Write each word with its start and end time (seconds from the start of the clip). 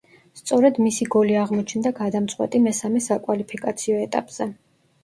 სწორედ 0.37 0.79
მისი 0.85 1.07
გოლი 1.15 1.35
აღმოჩნდა 1.41 1.91
გადამწყვეტი 2.01 2.63
მესამე 2.71 3.07
საკვალიფიკაციო 3.11 4.03
ეტაპზე. 4.09 4.55